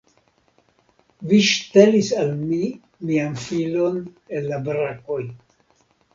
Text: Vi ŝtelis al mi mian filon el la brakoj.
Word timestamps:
Vi 1.33 1.41
ŝtelis 1.49 2.09
al 2.21 2.31
mi 2.39 2.59
mian 3.11 3.37
filon 3.45 4.01
el 4.39 4.51
la 4.55 4.61
brakoj. 4.71 5.21